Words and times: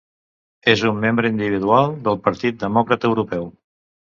És 0.71 0.81
un 0.91 0.97
membre 1.03 1.31
individual 1.33 1.93
del 2.09 2.19
Partit 2.29 2.59
Demòcrata 2.65 3.13
Europeu. 3.15 3.47